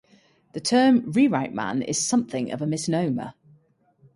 The 0.53 0.59
term 0.59 1.11
"rewrite 1.11 1.53
man" 1.53 1.83
is 1.83 2.03
something 2.03 2.51
of 2.51 2.59
a 2.59 2.65
misnomer. 2.65 3.35